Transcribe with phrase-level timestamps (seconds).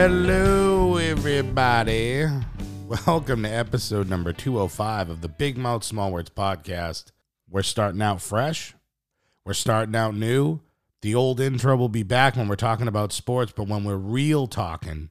[0.00, 2.24] Hello, everybody.
[2.86, 7.06] Welcome to episode number 205 of the Big Mouth Small Words podcast.
[7.50, 8.76] We're starting out fresh.
[9.44, 10.60] We're starting out new.
[11.02, 14.46] The old intro will be back when we're talking about sports, but when we're real
[14.46, 15.10] talking,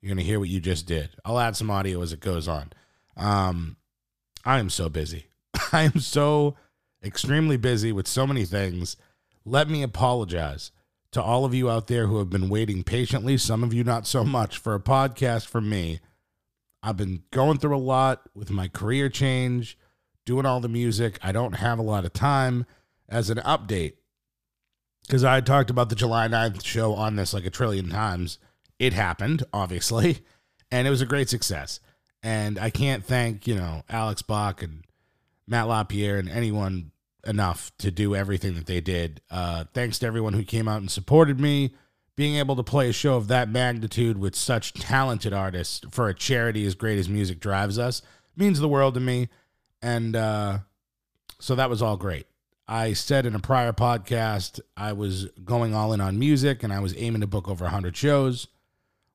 [0.00, 1.10] you're going to hear what you just did.
[1.24, 2.72] I'll add some audio as it goes on.
[3.16, 3.76] Um,
[4.44, 5.26] I am so busy.
[5.72, 6.54] I am so
[7.04, 8.96] extremely busy with so many things.
[9.44, 10.70] Let me apologize
[11.12, 14.06] to all of you out there who have been waiting patiently, some of you not
[14.06, 16.00] so much, for a podcast from me.
[16.82, 19.78] I've been going through a lot with my career change,
[20.24, 21.18] doing all the music.
[21.22, 22.66] I don't have a lot of time.
[23.08, 23.94] As an update,
[25.06, 28.38] because I talked about the July 9th show on this like a trillion times,
[28.78, 30.20] it happened, obviously,
[30.70, 31.78] and it was a great success.
[32.22, 34.84] And I can't thank, you know, Alex Bach and
[35.46, 36.92] Matt LaPierre and anyone
[37.26, 39.20] enough to do everything that they did.
[39.30, 41.74] Uh, thanks to everyone who came out and supported me.
[42.14, 46.14] Being able to play a show of that magnitude with such talented artists for a
[46.14, 48.02] charity as great as music drives us
[48.36, 49.28] means the world to me.
[49.80, 50.58] And uh,
[51.40, 52.26] so that was all great.
[52.68, 56.80] I said in a prior podcast I was going all in on music and I
[56.80, 58.46] was aiming to book over 100 shows.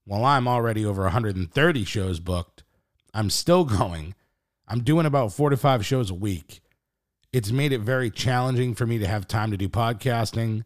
[0.06, 2.64] Well, I'm already over 130 shows booked.
[3.14, 4.16] I'm still going.
[4.68, 6.62] I'm doing about four to five shows a week
[7.34, 10.64] it's made it very challenging for me to have time to do podcasting.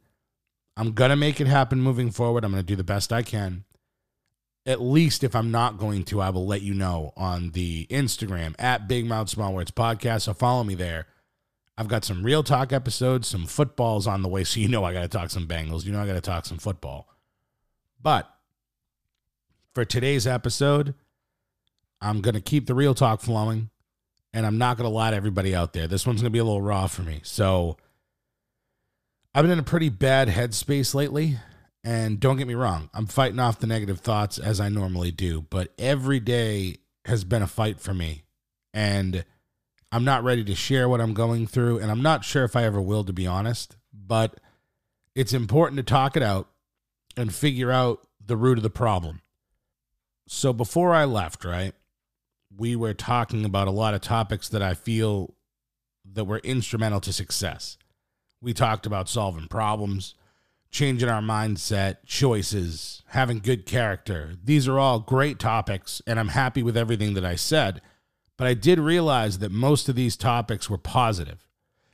[0.77, 2.43] I'm going to make it happen moving forward.
[2.43, 3.65] I'm going to do the best I can.
[4.65, 8.53] At least if I'm not going to, I will let you know on the Instagram
[8.59, 10.21] at Big Mouth Small Words Podcast.
[10.21, 11.07] So follow me there.
[11.77, 14.43] I've got some real talk episodes, some footballs on the way.
[14.51, 15.83] So you know I got to talk some Bengals.
[15.83, 17.07] You know I got to talk some football.
[17.99, 18.31] But
[19.73, 20.93] for today's episode,
[21.99, 23.70] I'm going to keep the real talk flowing
[24.33, 25.87] and I'm not going to lie to everybody out there.
[25.87, 27.21] This one's going to be a little raw for me.
[27.23, 27.77] So
[29.33, 31.37] I've been in a pretty bad headspace lately.
[31.83, 35.41] And don't get me wrong, I'm fighting off the negative thoughts as I normally do,
[35.49, 38.21] but every day has been a fight for me.
[38.71, 39.25] And
[39.91, 41.79] I'm not ready to share what I'm going through.
[41.79, 43.77] And I'm not sure if I ever will, to be honest.
[43.93, 44.39] But
[45.15, 46.49] it's important to talk it out
[47.17, 49.21] and figure out the root of the problem.
[50.27, 51.73] So before I left, right,
[52.57, 55.33] we were talking about a lot of topics that I feel
[56.05, 57.77] that were instrumental to success.
[58.41, 60.15] We talked about solving problems,
[60.69, 64.35] changing our mindset, choices, having good character.
[64.43, 67.81] These are all great topics, and I'm happy with everything that I said.
[68.37, 71.47] But I did realize that most of these topics were positive.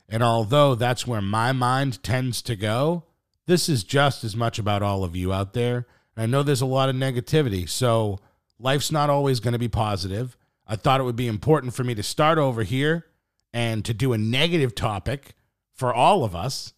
[0.07, 3.03] And although that's where my mind tends to go,
[3.45, 5.85] this is just as much about all of you out there.
[6.16, 8.19] I know there's a lot of negativity, so
[8.59, 10.38] life's not always going to be positive.
[10.67, 13.05] I thought it would be important for me to start over here
[13.53, 15.33] and to do a negative topic
[15.73, 16.73] for all of us,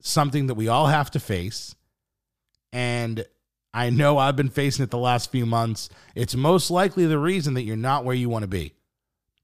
[0.00, 1.74] something that we all have to face.
[2.72, 3.24] And
[3.72, 5.88] I know I've been facing it the last few months.
[6.14, 8.74] It's most likely the reason that you're not where you want to be.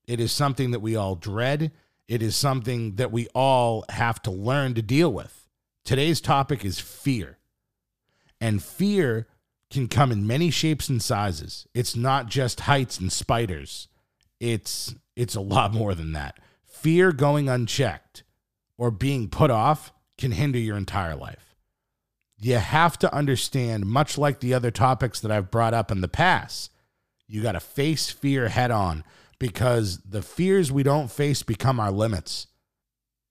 [0.06, 1.70] It is something that we all dread.
[2.08, 5.48] It is something that we all have to learn to deal with.
[5.84, 7.38] Today's topic is fear.
[8.40, 9.26] And fear
[9.74, 11.66] can come in many shapes and sizes.
[11.74, 13.88] It's not just heights and spiders.
[14.40, 16.38] It's it's a lot more than that.
[16.64, 18.24] Fear going unchecked
[18.78, 21.54] or being put off can hinder your entire life.
[22.38, 26.08] You have to understand, much like the other topics that I've brought up in the
[26.08, 26.70] past,
[27.26, 29.04] you got to face fear head on
[29.38, 32.46] because the fears we don't face become our limits.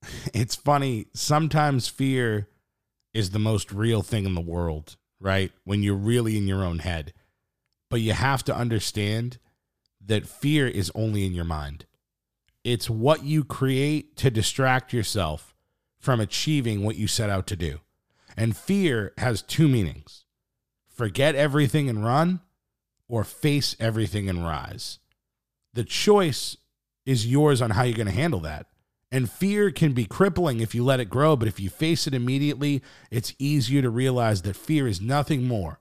[0.34, 2.50] It's funny, sometimes fear
[3.14, 5.52] is the most real thing in the world right?
[5.64, 7.14] When you're really in your own head.
[7.90, 9.38] But you have to understand
[10.06, 11.86] that fear is only in your mind.
[12.64, 15.56] It's what you create to distract yourself
[15.98, 17.80] from achieving what you set out to do.
[18.36, 20.26] And fear has two meanings
[20.90, 22.42] forget everything and run,
[23.08, 25.00] or face everything and rise.
[25.74, 26.58] The choice
[27.06, 28.68] is yours on how you're going to handle that.
[29.14, 32.16] And fear can be crippling if you let it grow, but if you face it
[32.16, 32.82] immediately,
[33.12, 35.80] it's easier to realize that fear is nothing more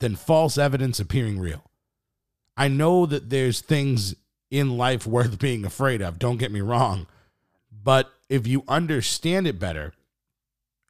[0.00, 1.70] than false evidence appearing real.
[2.58, 4.14] I know that there's things
[4.50, 7.06] in life worth being afraid of, don't get me wrong,
[7.72, 9.94] but if you understand it better,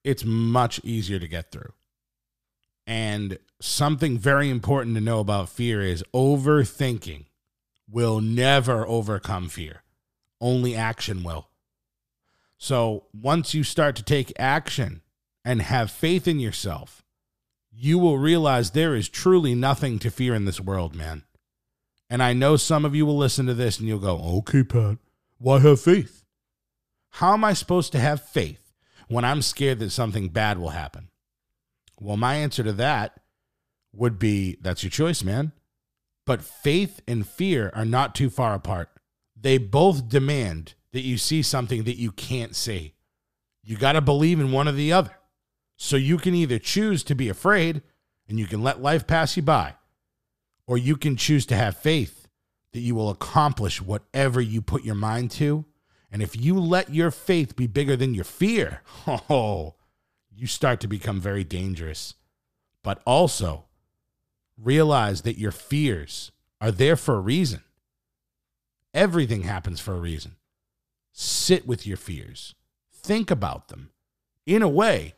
[0.02, 1.74] it's much easier to get through.
[2.88, 7.26] And something very important to know about fear is overthinking
[7.88, 9.84] will never overcome fear,
[10.40, 11.46] only action will.
[12.64, 15.02] So once you start to take action
[15.44, 17.04] and have faith in yourself,
[17.70, 21.24] you will realize there is truly nothing to fear in this world, man.
[22.08, 24.96] And I know some of you will listen to this and you'll go, okay, Pat,
[25.36, 26.24] why have faith?
[27.10, 28.72] How am I supposed to have faith
[29.08, 31.10] when I'm scared that something bad will happen?
[32.00, 33.20] Well, my answer to that
[33.92, 35.52] would be that's your choice, man.
[36.24, 38.88] But faith and fear are not too far apart.
[39.38, 42.94] They both demand that you see something that you can't see.
[43.64, 45.10] You got to believe in one or the other.
[45.76, 47.82] So you can either choose to be afraid
[48.28, 49.74] and you can let life pass you by,
[50.68, 52.28] or you can choose to have faith
[52.72, 55.64] that you will accomplish whatever you put your mind to.
[56.12, 58.82] And if you let your faith be bigger than your fear,
[59.28, 59.74] oh,
[60.32, 62.14] you start to become very dangerous.
[62.84, 63.64] But also,
[64.56, 66.30] realize that your fears
[66.60, 67.64] are there for a reason.
[68.94, 70.36] Everything happens for a reason.
[71.16, 72.56] Sit with your fears,
[72.92, 73.90] think about them.
[74.46, 75.14] In a way,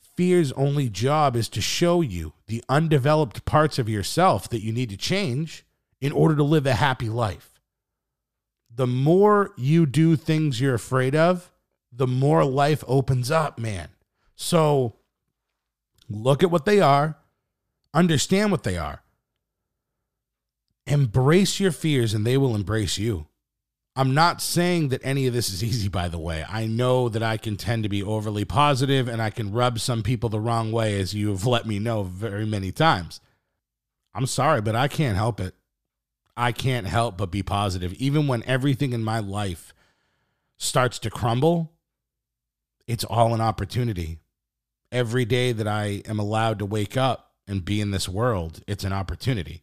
[0.00, 4.88] fear's only job is to show you the undeveloped parts of yourself that you need
[4.88, 5.66] to change
[6.00, 7.60] in order to live a happy life.
[8.74, 11.52] The more you do things you're afraid of,
[11.92, 13.88] the more life opens up, man.
[14.36, 14.96] So
[16.08, 17.18] look at what they are,
[17.92, 19.02] understand what they are,
[20.86, 23.26] embrace your fears, and they will embrace you.
[23.96, 26.44] I'm not saying that any of this is easy, by the way.
[26.48, 30.02] I know that I can tend to be overly positive and I can rub some
[30.02, 33.20] people the wrong way, as you have let me know very many times.
[34.12, 35.54] I'm sorry, but I can't help it.
[36.36, 37.92] I can't help but be positive.
[37.94, 39.72] Even when everything in my life
[40.56, 41.72] starts to crumble,
[42.88, 44.18] it's all an opportunity.
[44.90, 48.82] Every day that I am allowed to wake up and be in this world, it's
[48.82, 49.62] an opportunity.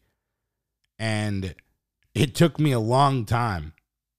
[0.98, 1.54] And
[2.14, 3.74] it took me a long time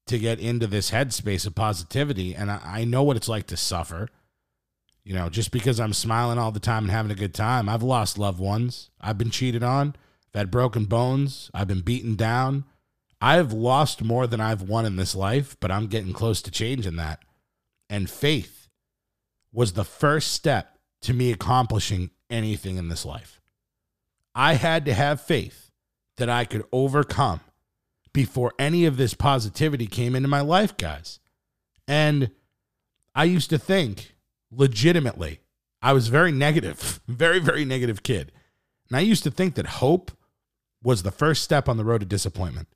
[0.07, 2.35] to get into this headspace of positivity.
[2.35, 4.09] And I, I, know what it's like to suffer.
[5.03, 7.83] You know, just because I'm smiling all the time and having a good time, I've
[7.83, 8.89] lost loved ones.
[9.01, 9.95] I've been cheated on.
[10.33, 11.51] I've had broken bones.
[11.53, 12.65] I've been beaten down.
[13.21, 16.97] I've lost more than I've won in this life, but I'm getting close to changing
[16.97, 17.23] that.
[17.89, 18.67] And faith
[19.53, 23.39] was the first step to me accomplishing anything in this life.
[24.35, 25.71] I had to have faith
[26.17, 27.41] that I could overcome
[28.13, 31.19] before any of this positivity came into my life, guys.
[31.88, 32.31] And
[33.15, 34.15] I used to think
[34.51, 35.39] legitimately,
[35.81, 38.31] I was very negative, very, very negative kid.
[38.89, 40.12] And I used to think that hope
[40.83, 42.68] was the first step on the road to disappointment.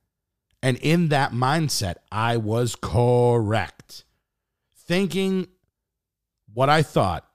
[0.64, 4.04] And in that mindset, I was correct.
[4.76, 5.48] Thinking
[6.54, 7.28] what I thought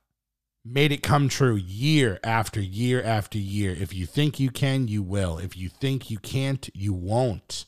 [0.65, 3.73] made it come true year after year after year.
[3.79, 5.39] If you think you can, you will.
[5.39, 7.67] If you think you can't, you won't.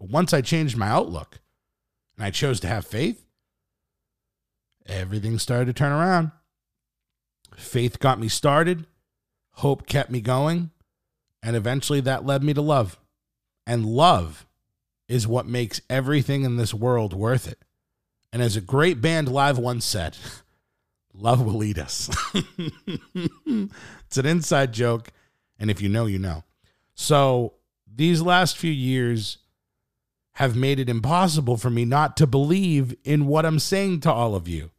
[0.00, 1.40] But once I changed my outlook
[2.16, 3.26] and I chose to have faith,
[4.86, 6.32] everything started to turn around.
[7.54, 8.86] Faith got me started,
[9.56, 10.70] hope kept me going,
[11.42, 12.98] and eventually that led me to love.
[13.66, 14.46] And love
[15.06, 17.58] is what makes everything in this world worth it.
[18.32, 20.16] And as a great band live once said,
[21.12, 22.08] love will eat us.
[23.44, 25.10] it's an inside joke.
[25.58, 26.44] And if you know, you know.
[26.94, 27.54] So
[27.86, 29.36] these last few years,
[30.40, 34.34] have made it impossible for me not to believe in what I'm saying to all
[34.34, 34.70] of you.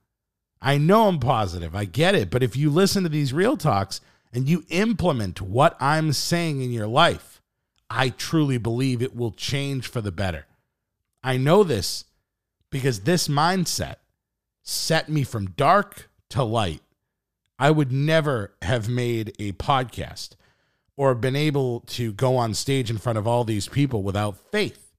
[0.60, 4.02] I know I'm positive, I get it, but if you listen to these real talks
[4.34, 7.44] and you implement what I'm saying in your life,
[7.92, 10.48] I truly believe it will change for the better.
[11.24, 12.06] I know this
[12.72, 13.98] because this mindset
[14.64, 16.82] set me from dark to light.
[17.60, 20.32] I would never have made a podcast
[20.98, 24.91] or been able to go on stage in front of all these people without faith.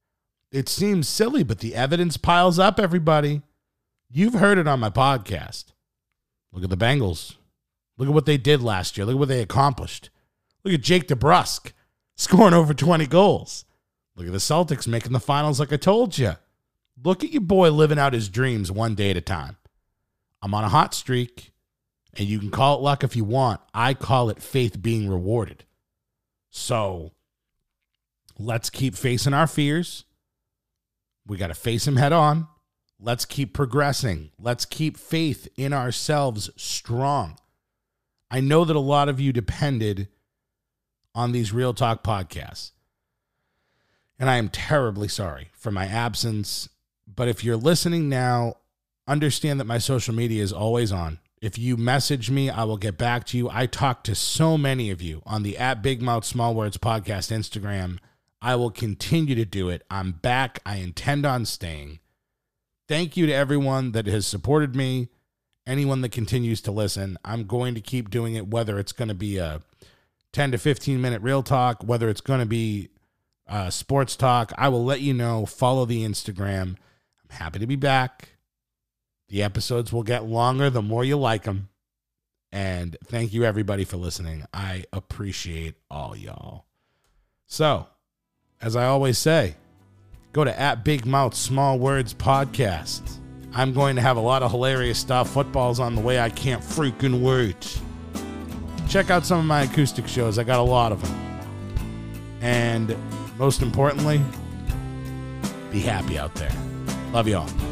[0.52, 3.40] It seems silly, but the evidence piles up, everybody.
[4.10, 5.72] You've heard it on my podcast.
[6.52, 7.36] Look at the Bengals.
[7.96, 9.06] Look at what they did last year.
[9.06, 10.10] Look at what they accomplished.
[10.62, 11.72] Look at Jake DeBrusk
[12.16, 13.64] scoring over 20 goals.
[14.14, 16.32] Look at the Celtics making the finals like I told you.
[17.02, 19.56] Look at your boy living out his dreams one day at a time.
[20.42, 21.52] I'm on a hot streak,
[22.14, 23.62] and you can call it luck if you want.
[23.72, 25.64] I call it faith being rewarded.
[26.50, 27.12] So
[28.38, 30.04] let's keep facing our fears.
[31.26, 32.48] We got to face him head on.
[32.98, 34.30] Let's keep progressing.
[34.38, 37.36] Let's keep faith in ourselves strong.
[38.30, 40.08] I know that a lot of you depended
[41.14, 42.70] on these Real Talk podcasts.
[44.18, 46.68] And I am terribly sorry for my absence.
[47.06, 48.54] But if you're listening now,
[49.08, 51.18] understand that my social media is always on.
[51.40, 53.50] If you message me, I will get back to you.
[53.50, 57.36] I talk to so many of you on the at Big Mouth Small Words podcast
[57.36, 57.98] Instagram
[58.42, 59.84] I will continue to do it.
[59.88, 60.58] I'm back.
[60.66, 62.00] I intend on staying.
[62.88, 65.08] Thank you to everyone that has supported me,
[65.64, 67.16] anyone that continues to listen.
[67.24, 69.62] I'm going to keep doing it, whether it's going to be a
[70.32, 72.88] 10 to 15 minute real talk, whether it's going to be
[73.48, 74.52] uh, sports talk.
[74.58, 75.46] I will let you know.
[75.46, 76.76] Follow the Instagram.
[77.22, 78.30] I'm happy to be back.
[79.28, 81.68] The episodes will get longer the more you like them.
[82.50, 84.44] And thank you, everybody, for listening.
[84.52, 86.66] I appreciate all y'all.
[87.46, 87.86] So,
[88.62, 89.56] as I always say,
[90.32, 93.18] go to at Big Mouth Small Words Podcast.
[93.54, 95.30] I'm going to have a lot of hilarious stuff.
[95.30, 96.18] Football's on the way.
[96.20, 97.78] I can't freaking wait.
[98.88, 100.38] Check out some of my acoustic shows.
[100.38, 101.40] I got a lot of them.
[102.40, 102.96] And
[103.36, 104.20] most importantly,
[105.70, 106.52] be happy out there.
[107.12, 107.71] Love y'all.